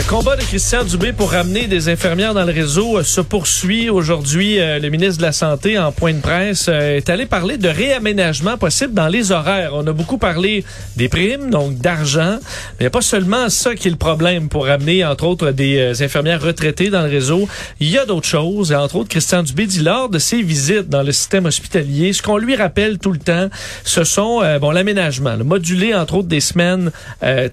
[0.00, 3.90] Le combat de Christian Dubé pour ramener des infirmières dans le réseau euh, se poursuit.
[3.90, 7.58] Aujourd'hui, euh, le ministre de la Santé, en point de presse, euh, est allé parler
[7.58, 9.72] de réaménagement possible dans les horaires.
[9.74, 10.64] On a beaucoup parlé
[10.96, 12.38] des primes, donc d'argent.
[12.40, 15.50] Mais il n'y a pas seulement ça qui est le problème pour ramener, entre autres,
[15.50, 17.46] des infirmières retraitées dans le réseau.
[17.78, 18.72] Il y a d'autres choses.
[18.72, 22.38] Entre autres, Christian Dubé dit lors de ses visites dans le système hospitalier, ce qu'on
[22.38, 23.50] lui rappelle tout le temps,
[23.84, 26.90] ce sont, bon, l'aménagement, le modulé, entre autres, des semaines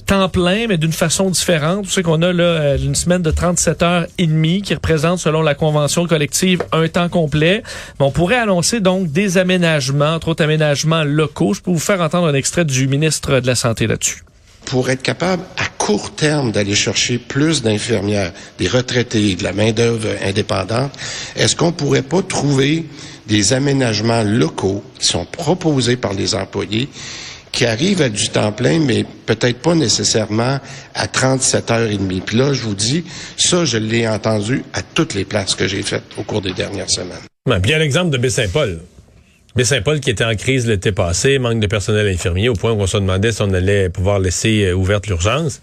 [0.06, 1.88] temps plein, mais d'une façon différente.
[2.02, 6.08] Qu'on a euh, une semaine de 37 heures et demie qui représente, selon la convention
[6.08, 7.64] collective, un temps complet.
[8.00, 11.54] on pourrait annoncer donc des aménagements, entre autres aménagements locaux.
[11.54, 14.24] Je peux vous faire entendre un extrait du ministre de la Santé là-dessus
[14.68, 20.10] pour être capable à court terme d'aller chercher plus d'infirmières, des retraités, de la main-d'œuvre
[20.22, 20.92] indépendante,
[21.38, 22.86] est-ce qu'on pourrait pas trouver
[23.28, 26.90] des aménagements locaux qui sont proposés par les employés
[27.58, 30.60] qui arrive à du temps plein, mais peut-être pas nécessairement
[30.94, 32.22] à 37 heures et demie.
[32.24, 33.04] Puis là, je vous dis,
[33.36, 36.92] ça, je l'ai entendu à toutes les places que j'ai faites au cours des dernières
[36.92, 37.18] semaines.
[37.60, 38.80] bien l'exemple de Baie-Saint-Paul.
[39.56, 42.86] Baie-Saint-Paul qui était en crise l'été passé, manque de personnel infirmier, au point où on
[42.86, 45.60] se demandait si on allait pouvoir laisser euh, ouverte l'urgence.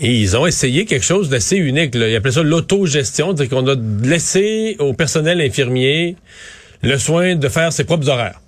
[0.00, 1.94] Et ils ont essayé quelque chose d'assez unique.
[1.94, 2.08] Là.
[2.08, 6.16] Ils appelaient ça l'autogestion, c'est-à-dire qu'on a laissé au personnel infirmier
[6.82, 8.40] le soin de faire ses propres horaires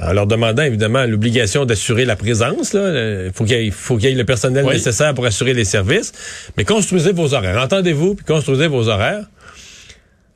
[0.00, 2.74] en leur demandant évidemment l'obligation d'assurer la présence.
[2.74, 6.12] Il faut qu'il y, ait le personnel nécessaire pour assurer les services.
[6.56, 7.60] Mais construisez vos horaires.
[7.62, 9.24] Entendez-vous, puis construisez vos horaires.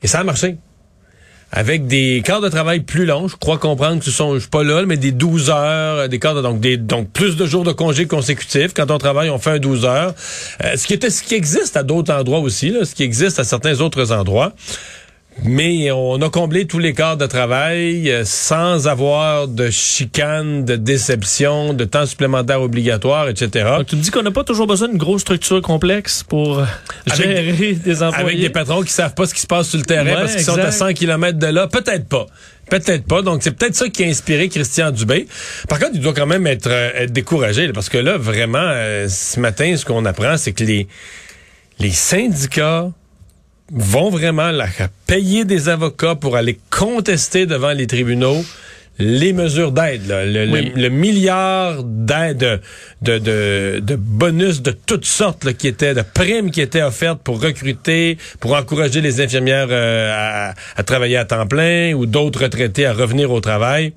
[0.01, 0.57] Et ça a marché.
[1.55, 4.49] Avec des quarts de travail plus longs, je crois comprendre que ce sont, je suis
[4.49, 7.63] pas là, mais des 12 heures, des quarts de, donc des, donc plus de jours
[7.63, 8.73] de congés consécutifs.
[8.73, 10.15] Quand on travaille, on fait un 12 heures.
[10.63, 13.39] Euh, ce qui était, ce qui existe à d'autres endroits aussi, là, ce qui existe
[13.39, 14.53] à certains autres endroits.
[15.41, 20.75] Mais on a comblé tous les quarts de travail euh, sans avoir de chicane, de
[20.75, 23.65] déception, de temps supplémentaire obligatoire, etc.
[23.77, 26.65] Donc, tu me dis qu'on n'a pas toujours besoin d'une grosse structure complexe pour euh,
[27.15, 28.25] gérer des employés.
[28.25, 30.45] Avec des patrons qui savent pas ce qui se passe sur le terrain parce qu'ils
[30.45, 31.67] sont à 100 km de là.
[31.67, 32.27] Peut-être pas.
[32.69, 33.21] Peut-être pas.
[33.21, 35.27] Donc, c'est peut-être ça qui a inspiré Christian Dubé.
[35.67, 38.71] Par contre, il doit quand même être, euh, découragé parce que là, vraiment,
[39.07, 40.87] ce matin, ce qu'on apprend, c'est que les,
[41.79, 42.91] les syndicats
[43.73, 44.51] vont vraiment
[45.07, 48.43] payer des avocats pour aller contester devant les tribunaux
[48.99, 52.61] les mesures d'aide, le, milliard d'aide,
[53.01, 57.41] de, de, de, bonus de toutes sortes qui étaient, de primes qui étaient offertes pour
[57.41, 62.93] recruter, pour encourager les infirmières euh, à, travailler à temps plein ou d'autres retraités à
[62.93, 63.93] revenir au travail.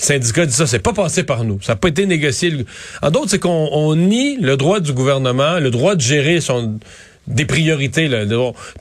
[0.00, 1.60] Le syndicat dit ça, c'est pas passé par nous.
[1.62, 2.52] Ça n'a pas été négocié.
[3.00, 6.80] En d'autres, c'est qu'on nie le droit du gouvernement, le droit de gérer son
[7.26, 8.08] des priorités.
[8.08, 8.24] Là.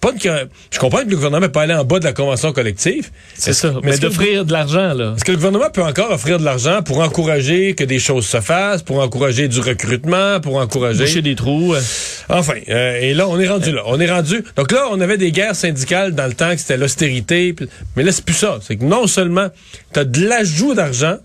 [0.01, 3.09] Pas que, je comprends que le gouvernement peut aller en bas de la convention collective.
[3.35, 3.73] C'est ça.
[3.83, 5.13] Mais d'offrir de l'argent, là.
[5.15, 8.41] Est-ce que le gouvernement peut encore offrir de l'argent pour encourager que des choses se
[8.41, 11.03] fassent, pour encourager du recrutement, pour encourager...
[11.05, 11.75] Boucher des trous.
[12.29, 13.83] Enfin, euh, et là, on est rendu là.
[13.85, 14.43] On est rendu...
[14.55, 17.55] Donc là, on avait des guerres syndicales dans le temps que c'était l'austérité.
[17.95, 18.59] Mais là, c'est plus ça.
[18.61, 19.49] C'est que non seulement
[19.93, 21.17] tu as de l'ajout d'argent,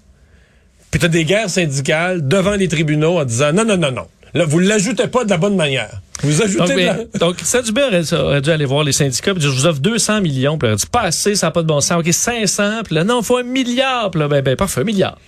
[0.90, 4.06] puis tu as des guerres syndicales devant les tribunaux en disant non, non, non, non.
[4.36, 6.00] Là, vous l'ajoutez pas de la bonne manière.
[6.22, 9.56] Vous ajoutez donc, ça Donc, Dubé aurait, dû aller voir les syndicats et dire, je
[9.56, 10.58] vous offre 200 millions.
[10.58, 12.00] Puis il aurait dit, pas assez, ça n'a pas de bon sens.
[12.00, 12.82] OK, 500.
[12.84, 14.10] Puis là, non, il faut un milliard.
[14.10, 15.18] Puis là, ben, ben, parfait, un milliard.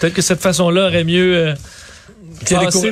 [0.00, 1.36] Peut-être que cette façon-là aurait mieux...
[1.36, 1.54] Euh,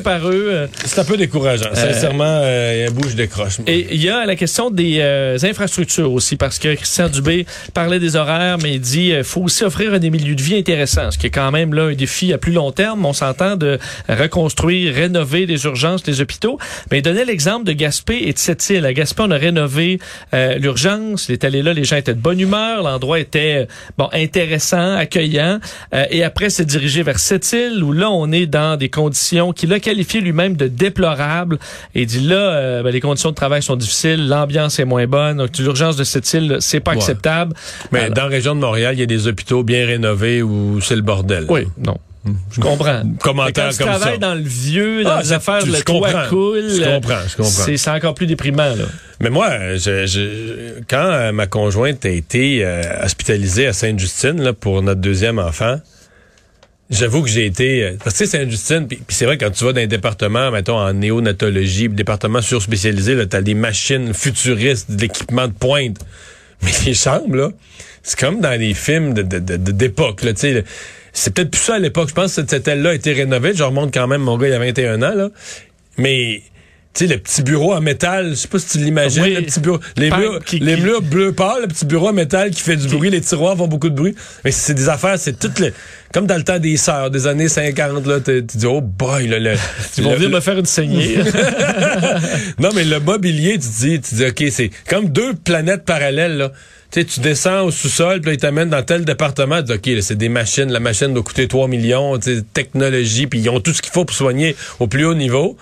[0.03, 0.49] par eux.
[0.51, 1.71] Euh, c'est un peu décourageant.
[1.71, 3.59] Euh, Sincèrement, il y a un décroche.
[3.67, 5.01] Et il y a la question des
[5.43, 9.65] infrastructures aussi, parce que Christian Dubé parlait des horaires, mais il dit il faut aussi
[9.65, 12.39] offrir des milieux de vie intéressants, ce qui est quand même là un défi à
[12.39, 13.05] plus long terme.
[13.05, 13.79] On s'entend de
[14.09, 16.59] reconstruire, rénover les urgences, les hôpitaux.
[16.91, 18.85] Mais il donnait l'exemple de Gaspé et de Sept-Îles.
[18.85, 19.99] À Gaspé, on a rénové
[20.33, 21.29] l'urgence.
[21.29, 22.83] Il est allé là, les gens étaient de bonne humeur.
[22.83, 23.67] L'endroit était
[23.97, 25.61] bon intéressant, accueillant.
[26.11, 29.81] et après, c'est dirigé vers Sept-Îles, où là, on est dans des conditions qu'il a
[29.81, 31.59] qualifié lui-même de déplorable.
[31.95, 35.39] Et dit là, euh, ben, les conditions de travail sont difficiles, l'ambiance est moins bonne,
[35.39, 37.55] donc l'urgence de cette île, c'est pas acceptable.
[37.93, 40.97] Mais dans la région de Montréal, il y a des hôpitaux bien rénovés où c'est
[40.97, 41.47] le bordel.
[41.49, 41.97] Oui, non.
[42.51, 43.03] Je comprends.
[43.21, 46.69] Commentaire quand tu travailles dans le vieux, dans ah, les affaires, le toit coule.
[46.69, 47.77] Je comprends, je comprends.
[47.77, 48.85] C'est encore plus déprimant, là.
[49.21, 55.01] Mais moi, je, quand euh, ma conjointe a été euh, hospitalisée à Sainte-Justine pour notre
[55.01, 55.81] deuxième enfant,
[56.91, 57.85] J'avoue que j'ai été...
[57.85, 60.93] Euh, parce que Sainte-Justine, puis c'est vrai, quand tu vas dans un département, mettons, en
[60.93, 65.99] néonatologie, département surspécialisé, là, t'as des machines futuristes, de l'équipement de pointe.
[66.63, 67.51] Mais les chambres, là,
[68.03, 70.65] c'est comme dans les films d'époque, de, de, là, tu sais
[71.13, 72.09] c'est peut-être plus ça à l'époque.
[72.09, 73.53] Je pense que cette aile-là a été rénovée.
[73.55, 75.29] Je remonte quand même, mon gars, il y a 21 ans, là.
[75.97, 76.43] Mais
[76.95, 79.35] tu sais, le petit bureau en métal, je sais pas si tu l'imagines, Oui.
[79.35, 82.13] le petit bureau, les murs, qui- les qui- murs bleu pâle, le petit bureau en
[82.13, 84.15] métal qui fait du bruit, les tiroirs font beaucoup de bruit.
[84.45, 85.73] Mais c'est des affaires, c'est toutes les,
[86.13, 89.29] comme dans le temps des sœurs des années 50, là, tu tu dis, oh boy,
[89.29, 89.55] là, le,
[89.99, 91.19] Ils vont venir me faire une saignée.
[92.59, 96.53] non, mais le mobilier, tu dis, tu dis, OK, c'est comme deux planètes parallèles, là.
[96.91, 99.59] Tu sais, tu descends au sous-sol, puis là, ils t'amènent dans tel département.
[99.59, 100.73] Tu dis, OK, là, c'est des machines.
[100.73, 103.93] La machine doit coûter 3 millions, tu sais, technologie, puis ils ont tout ce qu'il
[103.93, 105.59] faut pour soigner au plus haut niveau.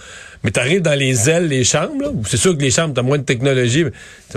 [0.47, 2.09] Mais t'arrives dans les ailes, les chambres, là.
[2.25, 3.83] C'est sûr que les chambres, t'as moins de technologie.
[3.85, 3.91] mais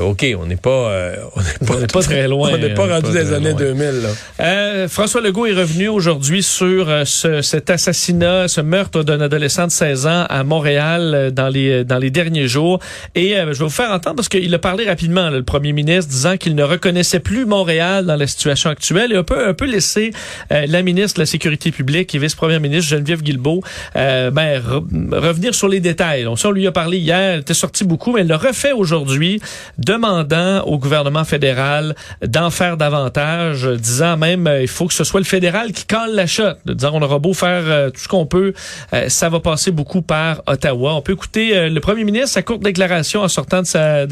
[0.04, 3.12] OK, on n'est pas, euh, on n'est pas, pas très loin, On n'est pas rendu
[3.12, 3.60] des années loin.
[3.60, 4.10] 2000, là.
[4.40, 9.68] Euh, François Legault est revenu aujourd'hui sur euh, ce- cet assassinat, ce meurtre d'un adolescent
[9.68, 12.80] de 16 ans à Montréal euh, dans les dans les derniers jours.
[13.14, 15.74] Et euh, je vais vous faire entendre parce qu'il a parlé rapidement, là, le premier
[15.74, 19.54] ministre, disant qu'il ne reconnaissait plus Montréal dans la situation actuelle et un peu un
[19.54, 20.10] peu laissé
[20.52, 23.62] euh, la ministre de la Sécurité publique et vice-première ministre Geneviève Guilbeault
[23.96, 25.99] euh, ben, re- revenir sur les détails.
[26.00, 29.42] Donc, on lui a parlé hier, elle était sortie beaucoup, mais elle le refait aujourd'hui,
[29.78, 31.94] demandant au gouvernement fédéral
[32.26, 36.12] d'en faire davantage, disant même euh, il faut que ce soit le fédéral qui colle
[36.14, 38.54] la shot, de disant on aura beau faire euh, tout ce qu'on peut,
[38.94, 40.96] euh, ça va passer beaucoup par Ottawa.
[40.96, 43.68] On peut écouter le premier ministre, sa courte déclaration en sortant de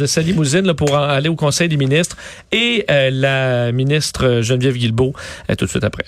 [0.06, 2.18] sa, limousine là, pour aller au Conseil des ministres
[2.51, 5.13] et la ministre Geneviève Guilbeault
[5.57, 6.06] tout de suite après.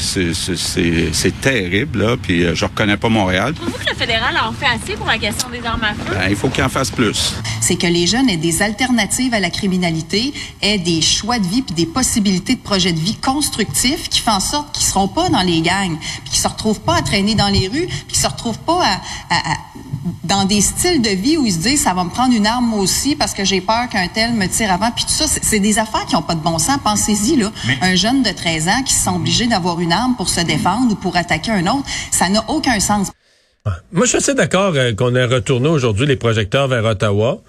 [0.00, 3.52] C'est- C'est c'est- c'est terrible, là, puis euh, je reconnais pas Montréal.
[3.54, 6.14] Trouvez-vous que le fédéral en fait assez pour la question des armes à feu?
[6.14, 7.34] Ben, il faut qu'il en fasse plus.
[7.60, 11.62] c'est que les jeunes aient des alternatives à la criminalité, aient des choix de vie
[11.62, 15.28] puis des possibilités de projets de vie constructifs qui font en sorte qu'ils seront pas
[15.30, 18.18] dans les gangs, puis qu'ils se retrouvent pas à traîner dans les rues, puis qu'ils
[18.18, 19.00] se retrouvent pas à,
[19.34, 19.56] à- à-
[20.24, 22.66] dans des styles de vie où ils se disent ça va me prendre une arme
[22.66, 25.60] moi aussi parce que j'ai peur qu'un tel me tire avant puis tout ça c'est
[25.60, 27.50] des affaires qui ont pas de bon sens pensez-y là
[27.82, 30.92] un jeune de 13 ans qui se sent obligé d'avoir une arme pour se défendre
[30.92, 33.08] ou pour attaquer un autre ça n'a aucun sens
[33.92, 37.40] Moi, je suis assez d'accord euh, qu'on ait retourné aujourd'hui les projecteurs vers Ottawa.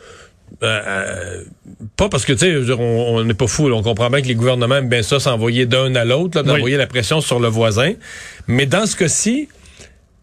[0.63, 1.43] Euh, euh,
[1.95, 3.69] pas parce que, tu sais, on n'est pas fou.
[3.69, 3.75] là.
[3.75, 6.87] On comprend bien que les gouvernements aiment bien ça, s'envoyer d'un à l'autre, d'envoyer la
[6.87, 7.93] pression sur le voisin.
[8.47, 9.47] Mais dans ce cas-ci,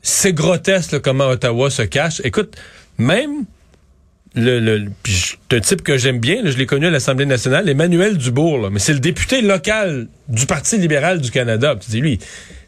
[0.08, 2.20] c'est grotesque là, comment Ottawa se cache.
[2.22, 2.54] Écoute,
[2.96, 3.44] même
[4.36, 4.84] le, le,
[5.50, 8.70] un type que j'aime bien, là, je l'ai connu à l'Assemblée nationale, Emmanuel Dubourg, là,
[8.70, 11.74] mais c'est le député local du Parti libéral du Canada.
[11.80, 12.18] Tu dis, lui,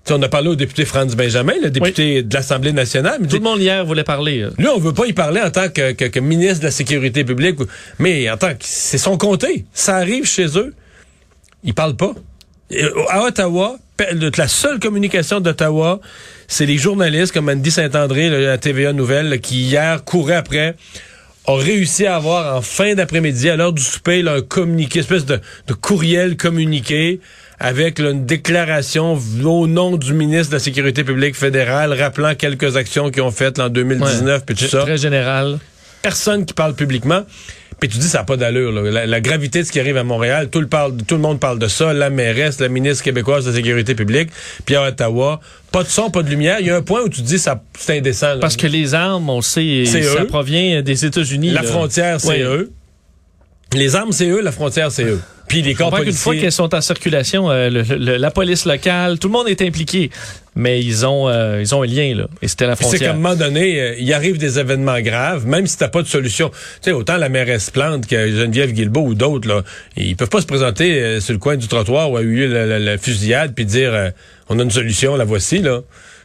[0.04, 3.18] tu on a parlé au député Franz Benjamin, le député de l'Assemblée nationale.
[3.20, 4.48] mais Tout le monde hier voulait parler.
[4.58, 7.22] lui, on veut pas y parler en tant que, que- que ministre de la Sécurité
[7.24, 7.56] publique,
[8.00, 9.64] mais en tant que c'est son comté.
[9.74, 10.74] Ça arrive chez eux.
[11.62, 12.14] Ils parlent pas.
[12.70, 13.76] Et, À Ottawa,
[14.38, 16.00] la seule communication d'Ottawa,
[16.48, 20.74] c'est les journalistes comme Andy Saint-André, à TVA Nouvelle, là, qui hier couraient après
[21.46, 25.24] ont réussi à avoir en fin d'après-midi, à l'heure du souper, là, un communiqué, espèce
[25.24, 27.20] de, de courriel communiqué
[27.58, 32.76] avec là, une déclaration au nom du ministre de la Sécurité publique fédérale rappelant quelques
[32.76, 34.82] actions qu'ils ont faites là, en 2019 puis tout ça.
[34.82, 35.58] Très général.
[36.02, 37.24] Personne qui parle publiquement.
[37.80, 38.72] Puis tu dis ça n'a pas d'allure.
[38.72, 41.38] La, la gravité de ce qui arrive à Montréal, tout le, parle, tout le monde
[41.38, 41.92] parle de ça.
[41.92, 44.30] La mairesse, la ministre québécoise de la Sécurité publique,
[44.64, 45.40] puis à Ottawa,
[45.70, 46.56] pas de son, pas de lumière.
[46.60, 48.34] Il y a un point où tu dis ça c'est indécent.
[48.34, 48.38] là.
[48.40, 50.26] Parce que les armes, on sait, ça eux.
[50.26, 51.50] provient des États-Unis.
[51.50, 51.68] La là.
[51.68, 52.42] frontière, c'est Ouais.
[52.42, 52.72] eux.
[53.74, 54.40] Les armes, c'est eux.
[54.40, 55.20] La frontière, c'est eux.
[55.46, 56.42] Puis les corps comprends qu'une fois policiers...
[56.46, 60.10] qu'elles sont en circulation, euh, le- le- la police locale, tout le monde est impliqué,
[60.58, 62.26] mais ils ont euh, ils ont un lien là.
[62.42, 65.66] Et c'était la C'est qu'à un moment donné, euh, il arrive des événements graves, même
[65.66, 66.50] si t'as pas de solution.
[66.50, 69.62] Tu sais, autant la mairesse Plante que Geneviève Guilbeault ou d'autres, là,
[69.96, 72.46] ils peuvent pas se présenter euh, sur le coin du trottoir où a eu lieu
[72.52, 74.10] la, la- la fusillade puis dire euh,
[74.50, 75.80] on a une solution, la voici là.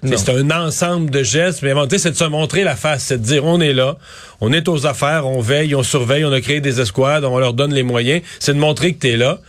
[0.06, 0.18] Tu.
[0.18, 3.20] C'est un ensemble de gestes, mais avant tout, c'est de se montrer la face, c'est
[3.20, 3.96] de dire on est là,
[4.42, 7.54] on est aux affaires, on veille, on surveille, on a créé des escouades, on leur
[7.54, 8.22] donne les moyens.
[8.40, 9.40] C'est de montrer que t'es là.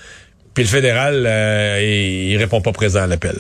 [0.55, 3.35] Puis le fédéral, euh, il, il répond pas présent à l'appel.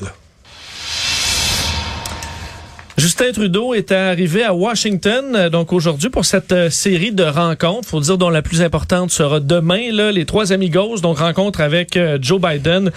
[2.97, 7.89] Justin Trudeau est arrivé à Washington euh, donc aujourd'hui pour cette euh, série de rencontres,
[7.89, 11.97] faut dire dont la plus importante sera demain là, les trois amigos donc rencontre avec
[11.97, 12.93] euh, Joe Biden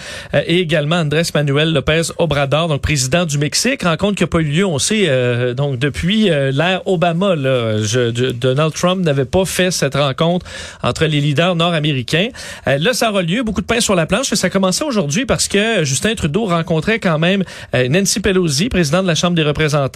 [0.46, 4.44] et également Andrés Manuel Lopez Obrador donc président du Mexique, rencontre qui n'a pas eu
[4.44, 10.46] lieu on sait donc depuis l'ère Obama Donald Trump n'avait pas fait cette rencontre
[10.82, 12.28] entre les leaders nord-américains.
[12.68, 15.26] Euh, là ça aura lieu, beaucoup de pain sur la planche, ça a commencé aujourd'hui
[15.26, 17.42] parce que Justin Trudeau rencontrait quand même
[17.74, 19.87] Nancy Pelosi, président de la Chambre des représentants,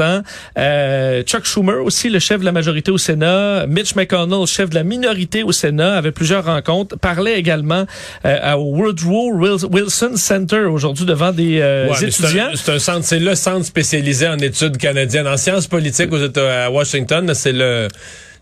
[0.59, 4.75] euh, Chuck Schumer aussi, le chef de la majorité au Sénat, Mitch McConnell, chef de
[4.75, 7.87] la minorité au Sénat, avait plusieurs rencontres, parlait également
[8.25, 12.49] euh, au Woodrow Wil- Wilson Center aujourd'hui devant des euh, Ouais, mais c'est étudiants.
[12.53, 16.25] un- C'est un, centre, c'est le centre spécialisé en études canadiennes, en sciences politiques aux
[16.25, 17.33] États, à Washington.
[17.35, 17.89] C'est le,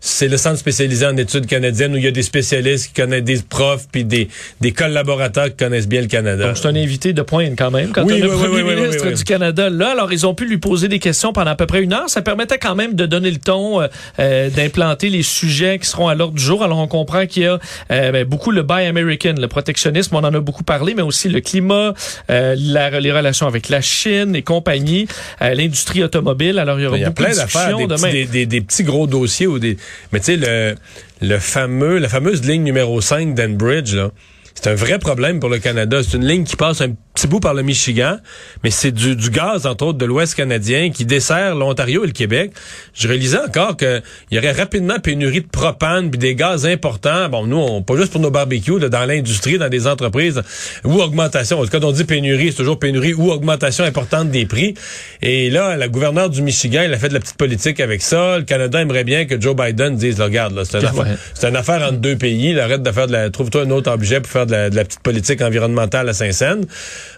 [0.03, 3.23] c'est le centre spécialisé en études canadiennes où il y a des spécialistes qui connaissent
[3.23, 4.27] des profs puis des,
[4.59, 6.47] des collaborateurs qui connaissent bien le Canada.
[6.47, 7.91] Donc, c'est un invité de pointe quand même.
[7.91, 10.45] Quand Oui, on oui, le premier oui, ministre du Canada là, alors ils ont pu
[10.45, 12.09] lui poser des questions pendant à peu près une heure.
[12.09, 13.87] Ça permettait quand même de donner le ton, euh,
[14.19, 16.63] euh, d'implanter les sujets qui seront à l'ordre du jour.
[16.63, 17.59] Alors on comprend qu'il y a
[17.91, 21.29] euh, ben, beaucoup le Buy American, le protectionnisme, on en a beaucoup parlé, mais aussi
[21.29, 21.93] le climat,
[22.31, 25.07] euh, la- les relations avec la Chine et compagnie,
[25.43, 26.57] euh, l'industrie automobile.
[26.57, 28.11] Alors il y aura Il y a beaucoup plein de discussions des, petits- demain.
[28.11, 29.77] des, des- des petits gros dossiers ou des.
[30.11, 30.75] Mais tu sais, le,
[31.21, 34.11] le fameux, la fameuse ligne numéro 5 d'Enbridge, là.
[34.55, 36.01] C'est un vrai problème pour le Canada.
[36.03, 38.17] C'est une ligne qui passe un petit bout par le Michigan,
[38.63, 42.13] mais c'est du, du gaz, entre autres, de l'Ouest canadien qui dessert l'Ontario et le
[42.13, 42.51] Québec.
[42.93, 47.27] Je réalisais encore qu'il y aurait rapidement pénurie de propane puis des gaz importants.
[47.29, 50.41] Bon, nous, on, pas juste pour nos barbecues, là, dans l'industrie, dans des entreprises,
[50.83, 51.61] ou augmentation.
[51.65, 54.73] Cas, on dit pénurie, c'est toujours pénurie ou augmentation importante des prix.
[55.21, 58.37] Et là, la gouverneure du Michigan, elle a fait de la petite politique avec ça.
[58.37, 61.81] Le Canada aimerait bien que Joe Biden dise, regarde, là, c'est une, affaire, une affaire
[61.83, 62.53] entre deux pays.
[62.53, 64.75] Là, arrête de faire de la, trouve-toi un autre objet pour faire de la, de
[64.75, 66.65] la petite politique environnementale à Saint-Saëns.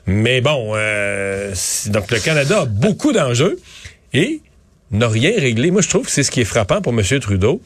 [0.06, 1.54] Mais bon, euh,
[1.88, 3.58] donc le Canada a beaucoup d'enjeux
[4.14, 4.42] et
[4.92, 5.72] n'a rien réglé.
[5.72, 7.02] Moi, je trouve que c'est ce qui est frappant pour M.
[7.20, 7.62] Trudeau.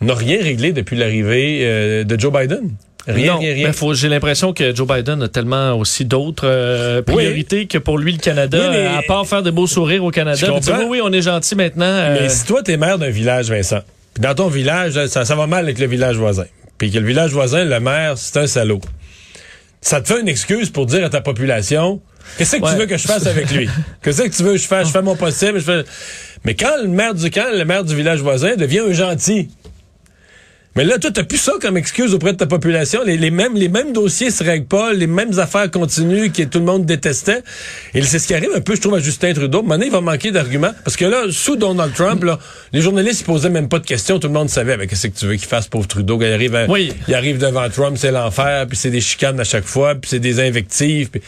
[0.00, 2.70] N'a rien réglé depuis l'arrivée euh, de Joe Biden.
[3.06, 3.70] Rien, non, rien, rien.
[3.70, 8.12] ben, j'ai l'impression que Joe Biden a tellement aussi d'autres euh, priorités que pour lui
[8.12, 10.46] le Canada, Oui, mais- à part faire des beaux sourires au Canada.
[10.46, 10.78] Comprends.
[10.80, 11.86] oui, oui, on est gentil maintenant.
[11.86, 13.80] euh, Mais si toi, t'es maire d'un village, Vincent,
[14.14, 16.44] puis dans ton village, ça va mal avec le village voisin,
[16.80, 18.80] puis que le village voisin, le maire, c'est un salaud,
[19.82, 22.00] ça te fait une excuse pour dire à ta population,
[22.38, 22.72] qu'est-ce que Ouais.
[22.72, 23.68] tu veux que je fasse avec lui?
[24.02, 24.86] Qu'est-ce que tu veux que je fasse?
[24.88, 25.58] Je fais mon possible.
[25.58, 25.84] Je fais...
[26.44, 29.50] Mais quand le maire du camp, le maire du village voisin devient un gentil,
[30.76, 33.00] mais là, toi, t'as plus ça comme excuse auprès de ta population.
[33.04, 36.60] Les, les mêmes, les mêmes dossiers se règlent pas, les mêmes affaires continuent que tout
[36.60, 37.42] le monde détestait.
[37.92, 39.62] Et c'est ce qui arrive un peu, je trouve, à Justin Trudeau.
[39.62, 40.72] Maintenant, il va manquer d'arguments.
[40.84, 42.38] Parce que là, sous Donald Trump, là,
[42.72, 44.20] les journalistes, ils posaient même pas de questions.
[44.20, 46.18] Tout le monde savait, mais qu'est-ce que tu veux qu'il fasse, pauvre Trudeau?
[46.22, 46.92] Il arrive, à- Oui.
[47.08, 50.20] il arrive devant Trump, c'est l'enfer, puis c'est des chicanes à chaque fois, puis c'est
[50.20, 51.10] des invectives.
[51.10, 51.20] puis-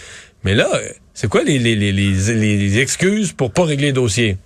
[0.45, 2.13] Mais là, euh, c'est quoi les, les, les, les,
[2.57, 4.37] les excuses pour pas régler les dossiers?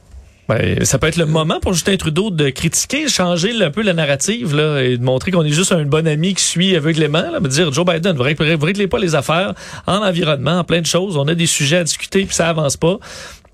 [0.49, 3.95] Ben, ça peut être le moment pour Justin Trudeau de critiquer, changer un peu la
[3.95, 7.31] narrative là, et de montrer qu'on est juste un bon ami qui suit aveuglément.
[7.31, 9.55] Là, mais dire Joe Biden, vous vous réglez pas les affaires
[9.87, 11.17] en environnement, en plein de choses.
[11.17, 12.99] On a des sujets à discuter puis ça avance pas.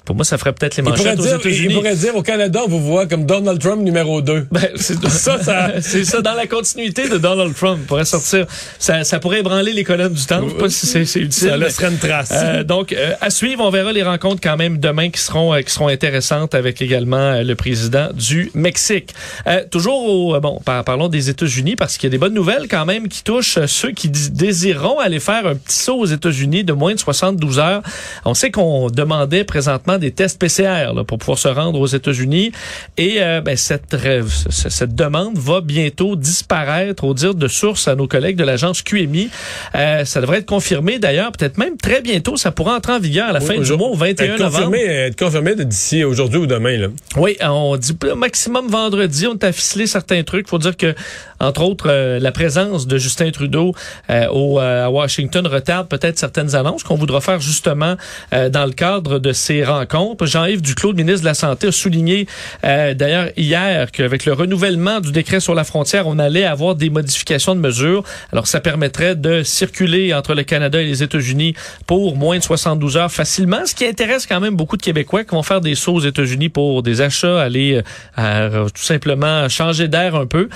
[0.04, 1.74] Pour moi, ça ferait peut-être les manchettes aux dire, il États-Unis.
[1.74, 4.46] pourrait dire au Canada, on vous voit comme Donald Trump numéro 2.
[4.52, 8.46] Ben, c'est ça, ça, c'est ça dans la continuité de Donald Trump pourrait sortir.
[8.78, 10.42] Ça, ça pourrait ébranler les colonnes du temps.
[10.44, 11.48] Je sais pas si c'est c'est utile.
[11.50, 12.30] Ça laisserait une trace.
[12.32, 15.60] Euh, donc, euh, à suivre, on verra les rencontres quand même demain qui seront euh,
[15.60, 19.14] qui seront intéressantes avec également euh, le président du Mexique.
[19.46, 22.34] Euh, toujours au euh, bon, par- parlons des États-Unis parce qu'il y a des bonnes
[22.34, 26.06] nouvelles quand même qui touchent ceux qui dé- désireront aller faire un petit saut aux
[26.06, 27.82] États-Unis de moins de 72 heures.
[28.24, 32.52] On sait qu'on demandait présentement des tests PCR là, pour pouvoir se rendre aux États-Unis
[32.96, 38.36] et euh, ben, cette demande va bientôt disparaître au dire de sources à nos collègues
[38.36, 39.30] de l'agence QMI.
[39.74, 42.36] Euh, ça devrait être confirmé d'ailleurs, peut-être même très bientôt.
[42.36, 44.64] Ça pourra entrer en vigueur à la fin du mois, au 21 être novembre.
[44.64, 46.76] confirmé, être confirmé d'ici aujourd'hui ou demain.
[46.76, 46.88] Là.
[47.16, 49.26] Oui, on dit maximum vendredi.
[49.26, 50.48] On t'a ficelé certains trucs.
[50.48, 50.94] faut dire que,
[51.40, 53.74] entre autres, euh, la présence de Justin Trudeau
[54.10, 57.96] euh, au, euh, à Washington retarde peut-être certaines annonces qu'on voudra faire justement
[58.32, 59.81] euh, dans le cadre de ces rencontres.
[60.26, 62.26] Jean-Yves Duclos, ministre de la Santé, a souligné
[62.64, 66.90] euh, d'ailleurs hier qu'avec le renouvellement du décret sur la frontière, on allait avoir des
[66.90, 68.04] modifications de mesures.
[68.32, 71.54] Alors, ça permettrait de circuler entre le Canada et les États-Unis
[71.86, 75.34] pour moins de 72 heures facilement, ce qui intéresse quand même beaucoup de Québécois qui
[75.34, 77.82] vont faire des sauts aux États-Unis pour des achats, aller
[78.18, 80.48] euh, tout simplement changer d'air un peu.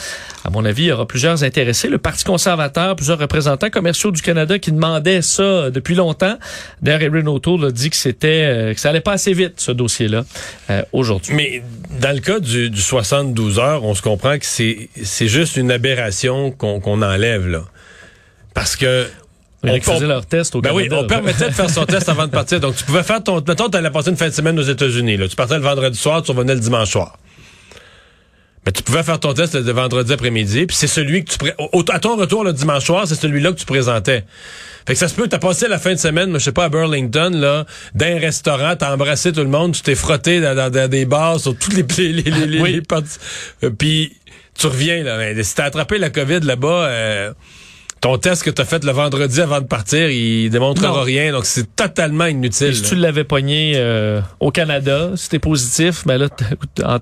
[0.45, 1.88] À mon avis, il y aura plusieurs intéressés.
[1.88, 6.37] Le Parti conservateur, plusieurs représentants commerciaux du Canada qui demandaient ça depuis longtemps.
[6.83, 10.25] D'ailleurs, Erin a dit que c'était euh, que ça allait pas assez vite ce dossier-là
[10.71, 11.35] euh, aujourd'hui.
[11.35, 11.63] Mais
[12.01, 15.71] dans le cas du, du 72 heures, on se comprend que c'est c'est juste une
[15.71, 17.65] aberration qu'on qu'on enlève là,
[18.55, 19.07] parce que
[19.65, 22.31] on- faisaient leur test au Ben oui, on permettait de faire son test avant de
[22.31, 22.61] partir.
[22.61, 23.43] Donc, tu pouvais faire ton.
[23.47, 25.17] Mettons, tu allais passer une fin de semaine aux États-Unis.
[25.17, 25.27] Là.
[25.29, 27.19] Tu partais le vendredi soir, tu revenais le dimanche soir.
[28.65, 31.55] Mais tu pouvais faire ton test le vendredi après-midi, puis c'est celui que tu pré-
[31.73, 34.25] au- à ton retour le dimanche soir, c'est celui-là que tu présentais.
[34.87, 36.69] Fait que ça se peut, t'as passé la fin de semaine, je sais pas, à
[36.69, 40.71] Burlington, là, dans un restaurant, t'as embrassé tout le monde, tu t'es frotté dans, dans-
[40.71, 42.81] dans des bars sur toutes les les, les, les, les- Oui.
[42.83, 43.19] parties.
[43.64, 44.16] Euh, puis
[44.59, 45.19] tu reviens là.
[45.19, 47.33] Ben, Si t'as attrapé la COVID là-bas, euh,
[48.00, 51.00] ton test que tu as fait le vendredi avant de partir, il démontrera Non.
[51.03, 51.33] rien.
[51.33, 52.69] Donc, c'est totalement inutile.
[52.69, 56.29] Et si tu l'avais pogné euh, au Canada, si t'es positif, ben là,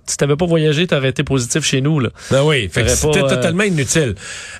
[0.07, 1.99] si t'avais pas voyagé, t'aurais été positif chez nous.
[2.01, 2.11] Là.
[2.31, 4.15] Ben oui, fait que T'aurais c'était euh, totalement inutile.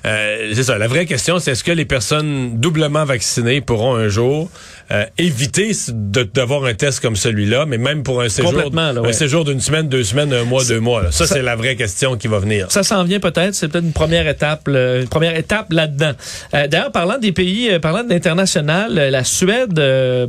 [0.05, 0.77] Euh, c'est ça.
[0.77, 4.49] La vraie question, c'est est-ce que les personnes doublement vaccinées pourront un jour
[4.91, 9.01] euh, éviter de- d'avoir un test comme celui-là, mais même pour un séjour, Complètement, là,
[9.01, 9.09] ouais.
[9.09, 11.01] un séjour d'une semaine, deux semaines, un mois, deux mois.
[11.03, 11.11] là.
[11.11, 12.67] Ça, c'est la vraie question qui va venir.
[12.71, 16.11] Ça s'en vient peut-être, c'est peut-être une première étape, là, une première étape là-dedans.
[16.53, 19.73] Euh, D'ailleurs, parlant des pays, euh, parlant de l'international, euh, la Suède,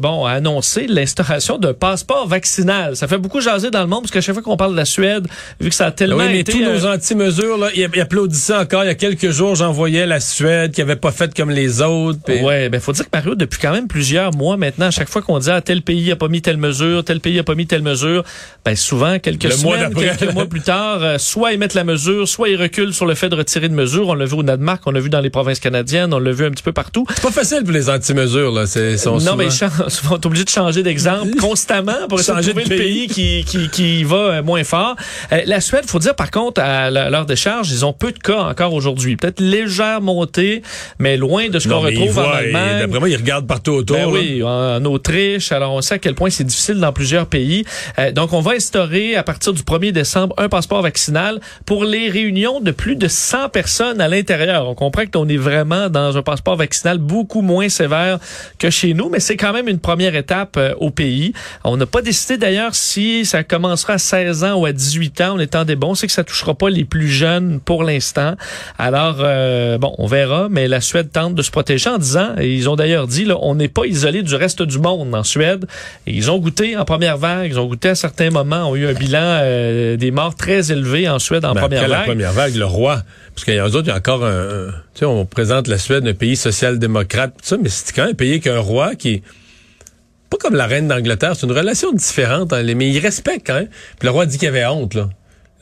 [0.01, 2.97] bon, a annoncé l'instauration d'un passeport vaccinal.
[2.97, 4.85] Ça fait beaucoup jaser dans le monde parce qu'à chaque fois qu'on parle de la
[4.85, 5.27] Suède,
[5.61, 8.85] vu que ça a tellement Oui, mais été tous nos anti-mesures, là, ils applaudissaient encore.
[8.85, 11.83] Il y a quelques jours, j'en voyais la Suède qui avait pas fait comme les
[11.83, 12.19] autres.
[12.25, 15.09] puis- Ouais, ben faut dire que Mario, depuis quand même plusieurs mois maintenant, à chaque
[15.09, 17.55] fois qu'on dit ah, tel pays a pas mis telle mesure, tel pays a pas
[17.55, 18.23] mis telle mesure,
[18.65, 20.17] ben souvent quelques Le mois semaines, d'après.
[20.17, 23.15] quelques mois plus tard, euh, soit ils mettent la mesure, soit ils reculent sur le
[23.15, 24.09] fait de retirer de mesures.
[24.09, 26.45] On l'a vu au Danemark, on l'a vu dans les provinces canadiennes, on l'a vu
[26.45, 27.05] un petit peu partout.
[27.09, 28.67] C'est pas facile pour les anti-mesures, là.
[28.67, 32.51] C'est, sont non, mais souvent, t'es obligé de changer d'exemple constamment pour essayer de Changer
[32.51, 33.07] trouver de le pays.
[33.07, 34.97] pays qui, qui, qui va euh, moins fort.
[35.33, 38.41] Euh, la Suède, faut dire par contre, à leur décharge, ils ont peu de cas
[38.41, 39.17] encore aujourd'hui.
[39.17, 40.63] Peut-être légère montée,
[40.99, 42.81] mais loin de ce qu'on retrouve en voient, Allemagne.
[42.81, 43.97] D'après moi, ils regardent partout autour.
[43.97, 44.36] Ben.
[44.43, 45.53] En, Autriche.
[45.53, 47.65] Alors, on sait à quel point c'est difficile dans plusieurs pays.
[47.99, 52.09] Euh, donc, on va instaurer à partir du 1er décembre un passeport vaccinal pour les
[52.09, 54.69] réunions de plus de 100 personnes à l'intérieur.
[54.69, 58.19] On comprend qu'on est vraiment dans un passeport vaccinal beaucoup moins sévère
[58.59, 61.33] que chez nous, mais c'est quand même une première étape euh, au pays.
[61.65, 65.35] On n'a pas décidé d'ailleurs si ça commencera à 16 ans ou à 18 ans.
[65.37, 65.95] On est en des bons.
[65.95, 68.35] C'est que ça touchera pas les plus jeunes pour l'instant.
[68.79, 72.55] Alors, euh, bon, on verra, mais la Suède tente de se protéger en disant, et
[72.55, 75.65] ils ont d'ailleurs dit, là, on n'est pas isolé du reste du monde en Suède.
[76.07, 78.87] Et ils ont goûté en première vague, ils ont goûté à certains moments, ont eu
[78.87, 82.07] un bilan euh, des morts très élevé en Suède en Ben, première après la vague.
[82.07, 83.03] première vague, le roi,
[83.35, 85.79] parce qu'il y a autres, il y a encore un, tu sais, on présente la
[85.79, 89.23] Suède un pays social-démocrate, mais c'est quand même un pays avec un roi qui
[90.29, 93.69] pas comme la reine d'Angleterre, c'est une relation différente, hein, mais il respecte quand même.
[93.69, 95.09] Puis le roi dit qu'il avait honte, là.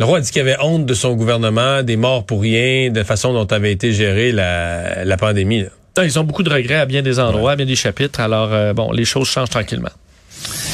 [0.00, 3.04] Le roi dit qu'il avait honte de son gouvernement, des morts pour rien, de la
[3.04, 5.62] façon dont avait été gérée la, la pandémie.
[5.62, 5.68] là.
[6.02, 8.20] Ils ont beaucoup de regrets à bien des endroits, à bien des chapitres.
[8.20, 9.90] Alors, euh, bon, les choses changent tranquillement.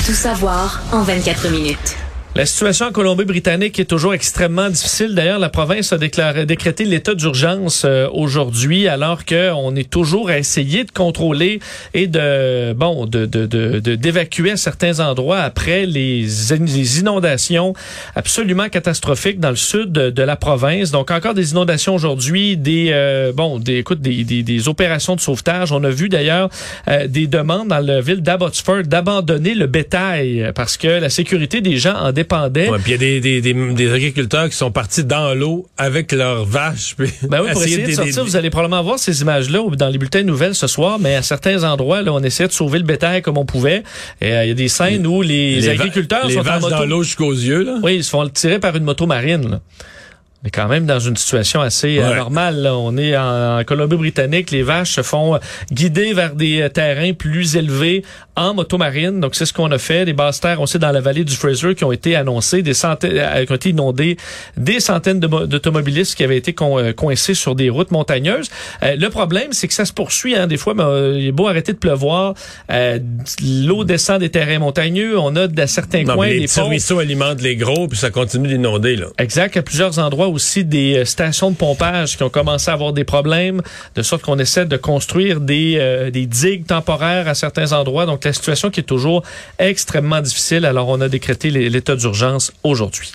[0.07, 1.97] Tout savoir en 24 minutes.
[2.41, 5.15] La situation en Colombie-Britannique est toujours extrêmement difficile.
[5.15, 10.39] D'ailleurs, la province a déclaré, décrété l'état d'urgence euh, aujourd'hui, alors qu'on est toujours à
[10.39, 11.61] essayer de contrôler
[11.93, 17.75] et de bon de d'évacuer à certains endroits après les, in- les inondations
[18.17, 20.93] absolument catastrophiques dans le sud de, la province.
[20.93, 25.73] Donc encore des inondations aujourd'hui, des euh, bon des écoute des, opérations de sauvetage.
[25.73, 26.49] On a vu d'ailleurs
[26.89, 31.77] euh, des demandes dans la ville d'Abbotsford d'abandonner le bétail parce que la sécurité des
[31.77, 32.69] gens en dépendait.
[32.71, 35.67] Ouais, puis il y a des, des, des, des agriculteurs qui sont partis dans l'eau
[35.77, 36.95] avec leurs vaches.
[36.97, 39.99] Puis Ben oui, pour essayer de sortir, vous allez probablement voir ces images-là dans les
[39.99, 42.85] bulletins de nouvelles ce soir, mais à certains endroits, là, on essayait de sauver le
[42.85, 43.83] bétail comme on pouvait.
[44.21, 46.75] Et euh, il y a des scènes où les, agriculteurs les sont en vaches moto.
[46.77, 47.77] dans l'eau jusqu'aux yeux, là.
[47.83, 49.51] Oui, ils se font tirer par une moto marine.
[49.51, 49.61] Là.
[50.43, 52.03] Est quand même dans une situation assez Ouais.
[52.05, 52.63] anormale.
[52.63, 52.75] là.
[52.75, 54.51] On est en, en Colombie-Britannique.
[54.53, 55.39] Les vaches se font euh,
[55.71, 58.03] guider vers des euh, terrains plus élevés
[58.41, 59.21] en motomarine.
[59.21, 60.05] Donc, c'est ce qu'on a fait.
[60.05, 62.75] Des basses terres, on sait, dans la vallée du Fraser qui ont été annoncées, des
[62.75, 64.17] centaines, euh, qui ont été inondées,
[64.57, 68.49] des centaines d'automobilistes qui avaient été con- euh, coincés sur des routes montagneuses.
[68.83, 70.35] Euh, le problème, c'est que ça se poursuit.
[70.35, 72.35] Hein, des fois, ben, euh, il est beau arrêter de pleuvoir.
[72.73, 72.99] euh,
[73.43, 75.19] L'eau descend des terrains montagneux.
[75.19, 78.11] On a dans certains Non, coins les des petits ruisseaux alimentent les gros, puis ça
[78.11, 79.07] continue d'inonder, là.
[79.19, 79.57] Exact.
[79.57, 83.61] À plusieurs endroits aussi, des stations de pompage qui ont commencé à avoir des problèmes,
[83.95, 88.07] de sorte qu'on essaie de construire des, euh, des digues temporaires à certains endroits.
[88.07, 89.23] Donc, la situation qui est toujours
[89.59, 90.65] extrêmement difficile.
[90.65, 93.13] Alors, on a décrété l'état d'urgence aujourd'hui.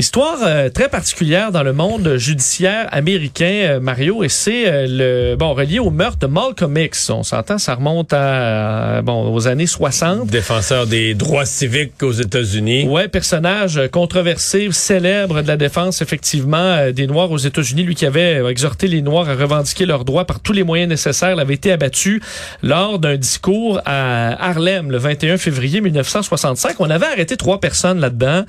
[0.00, 5.36] Histoire euh, très particulière dans le monde judiciaire américain, euh, Mario, et c'est euh, le
[5.36, 7.10] bon relié au meurtre de Malcolm X.
[7.10, 10.26] On s'entend, ça remonte à euh, bon aux années 60.
[10.28, 12.88] Défenseur des droits civiques aux États-Unis.
[12.88, 18.42] Ouais, personnage controversé, célèbre de la défense effectivement des Noirs aux États-Unis, lui qui avait
[18.50, 21.72] exhorté les Noirs à revendiquer leurs droits par tous les moyens nécessaires, il avait été
[21.72, 22.22] abattu
[22.62, 26.76] lors d'un discours à Harlem le 21 février 1965.
[26.78, 28.44] On avait arrêté trois personnes là-dedans,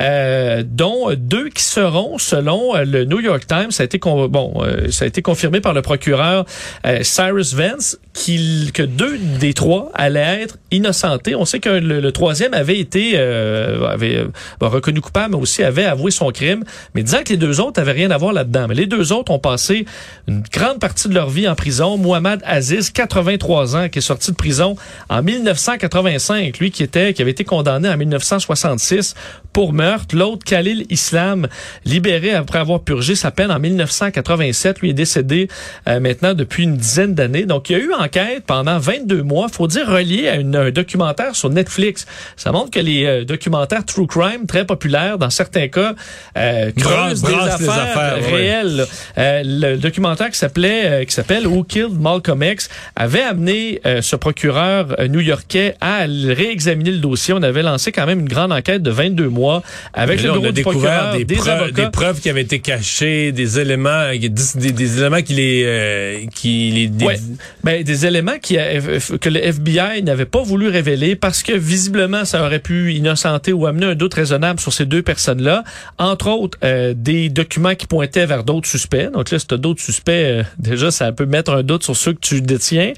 [0.00, 0.64] euh,
[0.96, 4.90] dont deux qui seront, selon euh, le New York Times, ça a été bon, euh,
[4.90, 6.44] ça a été confirmé par le procureur
[6.86, 11.34] euh, Cyrus Vance, qu'il que deux des trois allaient être innocentés.
[11.34, 14.28] On sait que le, troisième avait été euh, avait euh,
[14.60, 17.92] reconnu coupable, mais aussi avait avoué son crime, mais disant que les deux autres avaient
[17.92, 18.66] rien à voir là-dedans.
[18.68, 19.84] Mais les deux autres ont passé
[20.26, 21.98] une grande partie de leur vie en prison.
[21.98, 24.76] Mohamed Aziz, 83 ans, qui est sorti de prison
[25.10, 29.14] en 1985, lui qui était qui avait été condamné en 1966
[29.52, 30.16] pour meurtre.
[30.16, 31.48] L'autre, Khalil Islam,
[31.84, 34.80] libéré après avoir purgé sa peine en 1987.
[34.80, 35.48] Lui est décédé
[35.88, 37.44] euh, maintenant depuis une dizaine d'années.
[37.44, 40.70] Donc, il y a eu enquête pendant 22 mois, faut dire relié à une, un
[40.70, 42.06] documentaire sur Netflix.
[42.36, 45.94] Ça montre que les euh, documentaires true crime, très populaires dans certains cas,
[46.36, 48.86] euh, creusent des affaires, affaires, réelles.
[49.18, 54.02] Euh, le documentaire qui s'appelait, euh, qui s'appelle Who Killed Malcolm X avait amené euh,
[54.02, 57.34] ce procureur euh, new-yorkais à réexaminer le dossier.
[57.34, 60.62] On avait lancé quand même une grande enquête de 22 mois avec le bureau du
[60.76, 61.84] découvert des, des, preuves, avocats.
[61.84, 64.28] des preuves qui avaient été cachées, des éléments, des,
[64.72, 67.16] des éléments qui les, euh, qui les, des- Ouais.
[67.64, 68.80] Ben, des éléments qui a-
[69.20, 73.66] que le FBI n'avait pas voulu révéler parce que visiblement ça aurait pu innocenter ou
[73.66, 75.64] amener un doute raisonnable sur ces deux personnes-là.
[75.98, 79.10] Entre autres, euh, des documents qui pointaient vers d'autres suspects.
[79.12, 82.12] Donc là, si t'as d'autres suspects, euh, déjà ça peut mettre un doute sur ceux
[82.12, 82.92] que tu détiens.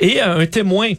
[0.00, 0.90] Et euh, un témoin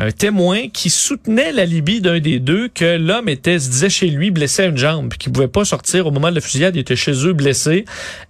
[0.00, 4.30] un témoin qui soutenait l'alibi d'un des deux que l'homme était se disait chez lui
[4.30, 6.80] blessé à une jambe puis qu'il pouvait pas sortir au moment de la fusillade, il
[6.80, 7.84] était chez eux blessé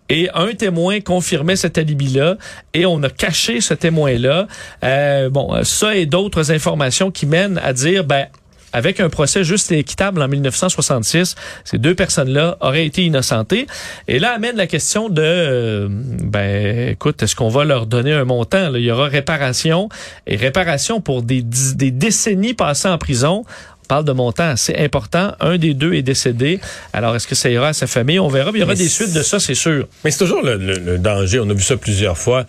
[0.08, 2.36] et un témoin confirmait cet alibi-là
[2.74, 4.48] et on a caché ce témoin-là.
[4.82, 8.26] Euh, bon, ça et d'autres informations qui mènent à dire ben
[8.72, 13.66] avec un procès juste et équitable en 1966, ces deux personnes-là auraient été innocentées.
[14.08, 18.24] Et là amène la question de, euh, ben, écoute, est-ce qu'on va leur donner un
[18.24, 18.70] montant?
[18.70, 18.78] là?
[18.78, 19.88] Il y aura réparation
[20.26, 23.44] et réparation pour des, décennies passées en prison.
[23.82, 25.32] On parle de montants assez importants.
[25.40, 26.60] Un des deux est décédé.
[26.92, 28.20] Alors, est-ce que ça ira à sa famille?
[28.20, 28.52] On verra.
[28.52, 29.88] Mais il y aura des suites de ça, c'est sûr.
[30.04, 31.40] Mais c'est toujours le, le- le danger.
[31.40, 32.46] On a vu ça plusieurs fois.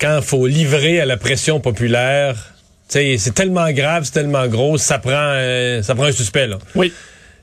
[0.00, 2.53] Quand il faut livrer à la pression populaire,
[2.88, 6.58] c'est tellement grave, c'est tellement gros, ça prend, euh, ça prend un suspect là.
[6.74, 6.92] Oui.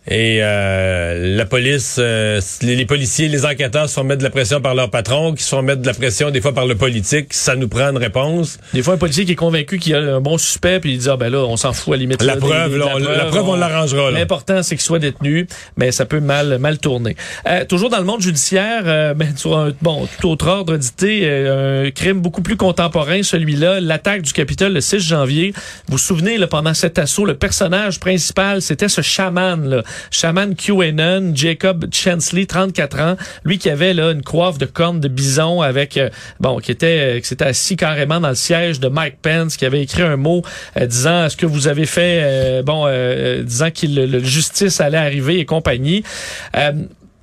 [0.08, 4.32] Et euh, la police, euh, les, les policiers, les enquêteurs se font mettre de la
[4.32, 6.74] pression par leur patron, qui se font mettre de la pression des fois par le
[6.74, 7.34] politique.
[7.36, 8.58] Ça nous prend une réponse.
[8.74, 10.98] Des fois, un policier qui est convaincu qu'il y a un bon suspect, puis il
[10.98, 12.24] dit, ah ben là, on s'en fout à la limite.
[12.24, 14.10] La là, preuve, des- là, la preuve, on l'arrangera.
[14.10, 15.46] L'important, c'est qu'il soit détenu,
[15.78, 17.16] mais ça peut mal, mal tourner.
[17.48, 21.22] Euh, toujours dans le monde judiciaire, euh, ben, sur un, bon, tout autre ordre d'idée,
[21.26, 25.54] euh, un crime beaucoup plus contemporain, celui-là, l'attaque du Capitole le 6 janvier.
[25.88, 30.56] Vous vous souvenez, là, pendant cet assaut, le personnage principal, c'était ce chaman, là, chaman
[30.56, 35.62] QAnon, Jacob Chansley, 34 ans, lui qui avait là une coiffe de cornes de bison
[35.62, 39.18] avec, euh, bon, qui était, euh, qui s'était assis carrément dans le siège de Mike
[39.22, 40.42] Pence, qui avait écrit un mot
[40.78, 44.82] euh, disant ce que vous avez fait, euh, bon, euh, disant qu'il le, le justice
[44.82, 46.04] allait arriver et compagnie.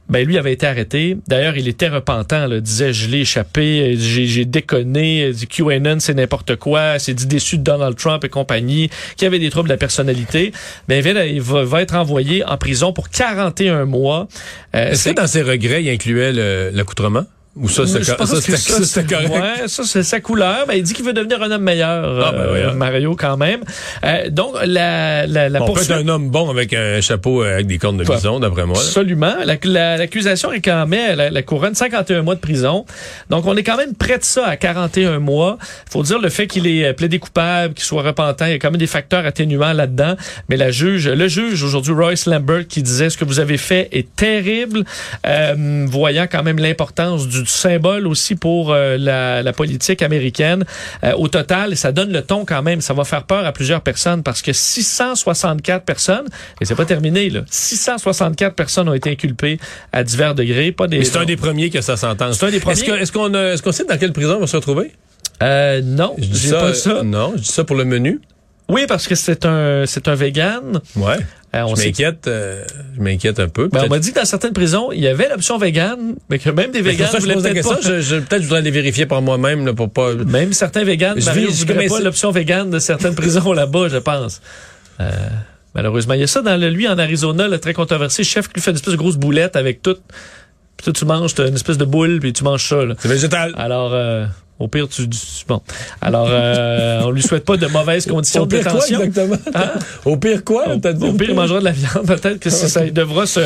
[0.08, 1.16] Ben lui avait été arrêté.
[1.26, 2.46] D'ailleurs, il était repentant.
[2.46, 5.32] Là, disait, je l'ai échappé, j'ai j'ai déconné.
[5.32, 6.98] Du QAnon, c'est n'importe quoi.
[6.98, 10.52] C'est dit déçu de Donald Trump et compagnie, qui avait des troubles de la personnalité.
[10.88, 14.28] Mais il va, être envoyé en prison pour 41 mois.
[14.74, 16.32] Euh, Est-ce que dans ses regrets, il incluait
[16.72, 17.24] l'accoutrement?
[17.56, 19.30] Ou ça, c'est ça, ça, correct?
[19.30, 20.66] Ouais, ça, c'est sa couleur.
[20.68, 22.72] Ben, il dit qu'il veut devenir un homme meilleur, Ah, ben euh.
[22.74, 23.62] Mario, quand même.
[24.04, 25.90] Euh, donc, la, la, la On peut poursuite...
[25.90, 28.76] être un homme bon avec un chapeau euh, avec des cornes de bison, d'après moi.
[28.78, 29.34] Absolument.
[29.44, 32.84] La- la- L'accusation réclamait la, la couronne 51 mois de prison.
[33.30, 35.58] Donc, on est quand même près de ça à 41 mois.
[35.90, 38.58] faut dire le fait qu'il est euh, plaidé coupable, qu'il soit repentant, il y a
[38.58, 40.14] quand même des facteurs atténuants là-dedans.
[40.48, 43.88] Mais la juge, le juge aujourd'hui, Royce Lambert, qui disait ce que vous avez fait
[43.90, 44.84] est terrible,
[45.26, 50.64] euh, voyant quand même l'importance du symbole aussi pour euh, la, la politique américaine.
[51.05, 52.81] Euh, au total, ça donne le ton quand même.
[52.81, 56.27] Ça va faire peur à plusieurs personnes parce que 664 personnes,
[56.61, 59.59] et c'est pas terminé, là, 664 personnes ont été inculpées
[59.92, 60.72] à divers degrés.
[60.72, 62.33] Pas des, Mais c'est un des premiers que ça s'entend.
[62.33, 62.72] C'est un des premiers.
[62.74, 64.92] Est-ce que- est-ce qu'on a- est-ce qu'on sait dans quelle prison on va se retrouver?
[65.42, 67.03] Euh, non, Je dis ça, pas ça.
[67.05, 68.20] Non, je dis ça pour le menu.
[68.68, 70.81] Oui, parce que c'est un, c'est un vegan.
[70.96, 71.16] Ouais.
[71.54, 72.62] Euh, on je m'inquiète, euh,
[72.94, 73.68] je m'inquiète un peu.
[73.72, 75.96] Ben, on m'a dit que dans certaines prisons, il y avait l'option vegan,
[76.28, 77.78] mais que même des c'est végans voulaient peut-être pas.
[77.83, 80.12] Je, je- peut-être voudrais les vérifier par moi-même là, pour pas.
[80.14, 83.96] Même certains végans, Je Mario, vis- je pas l'option végane de certaines prisons là-bas, je
[83.96, 84.42] pense.
[85.00, 85.11] Euh,
[85.74, 86.12] malheureusement.
[86.12, 88.61] Il y a ça dans le, lui, en Arizona, le très controversé, chef qui lui
[88.61, 89.96] fait une espèce de grosse boulette avec tout.
[90.76, 92.94] Puis toi, tu manges, t'as une espèce de boule, puis tu manges ça, là.
[92.98, 93.54] C'est végétal.
[93.57, 94.26] Alors, euh,
[94.58, 95.60] au pire, tu, tu- bon.
[96.00, 99.02] Alors, euh, on lui souhaite pas de mauvaises conditions Au de pire quoi détention.
[99.02, 99.36] exactement?
[99.54, 99.70] Hein?
[100.04, 100.76] Au pire quoi?
[100.76, 101.04] dit?
[101.06, 102.06] Au pire, il mangera de la viande.
[102.06, 103.40] Peut-être que ça, ça, il devra se,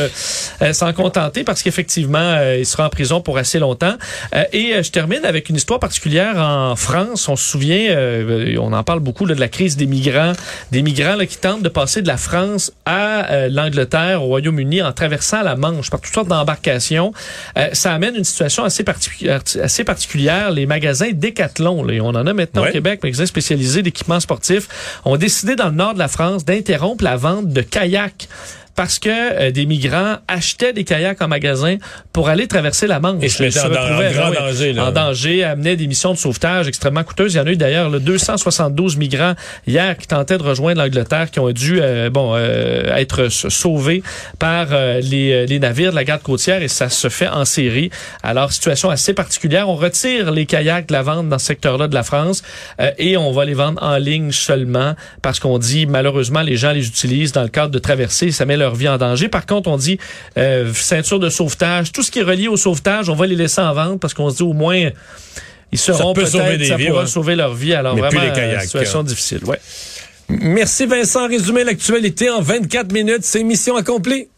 [0.63, 3.95] euh, s'en contenter parce qu'effectivement, euh, il sera en prison pour assez longtemps.
[4.35, 7.29] Euh, et euh, je termine avec une histoire particulière en France.
[7.29, 10.33] On se souvient, euh, on en parle beaucoup là, de la crise des migrants,
[10.71, 14.93] des migrants là, qui tentent de passer de la France à l'Angleterre, au Royaume-Uni, en
[14.93, 17.13] traversant la Manche par toutes sortes d'embarcations.
[17.59, 19.41] Euh, ça amène une situation assez particulière.
[19.63, 20.51] Assez particulière.
[20.51, 22.69] Les magasins Decathlon, là, et on en a maintenant Ouais.
[22.69, 27.03] au Québec, magasins spécialisés d'équipements sportifs, ont décidé dans le nord de la France d'interrompre
[27.05, 28.29] la vente de kayaks
[28.75, 31.77] parce que euh, des migrants achetaient des kayaks en magasin
[32.13, 33.23] pour aller traverser la Manche.
[33.23, 34.87] Et se mettaient en dan- en oui, danger, là.
[34.87, 37.35] En danger, amenaient des missions de sauvetage extrêmement coûteuses.
[37.35, 39.35] Il y en a eu d'ailleurs là, 272 migrants
[39.67, 44.03] hier qui tentaient de rejoindre l'Angleterre, qui ont dû euh, bon euh, être sauvés
[44.39, 47.45] par euh, les, euh, les navires de la garde côtière et ça se fait en
[47.45, 47.91] série.
[48.23, 49.69] Alors situation assez particulière.
[49.69, 52.43] On retire les kayaks de la vente dans ce secteur-là de la France
[52.81, 56.73] euh, et on va les vendre en ligne seulement parce qu'on dit malheureusement les gens
[56.73, 59.29] les utilisent dans le cadre de traversées, ça met leur vie en danger.
[59.29, 59.99] Par contre, on dit
[60.39, 63.61] euh, ceinture de sauvetage, tout ce qui est relié au sauvetage, on va les laisser
[63.61, 64.91] en vente parce qu'on se dit au moins
[65.73, 67.75] ils seront peut peut-être sauver des ça vies, pourra sauver leur vie.
[67.75, 68.59] Alors Mais vraiment les kayak.
[68.59, 69.41] euh, situation difficile.
[69.45, 69.59] Ouais.
[70.29, 71.29] Merci Vincent.
[71.29, 73.23] Résumé l'actualité en 24 minutes.
[73.23, 74.29] C'est mission accomplie.